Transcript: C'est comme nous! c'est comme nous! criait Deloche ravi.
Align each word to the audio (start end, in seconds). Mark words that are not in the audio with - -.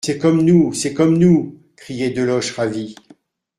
C'est 0.03 0.17
comme 0.17 0.41
nous! 0.41 0.73
c'est 0.73 0.95
comme 0.95 1.15
nous! 1.19 1.61
criait 1.75 2.09
Deloche 2.09 2.53
ravi. 2.55 2.95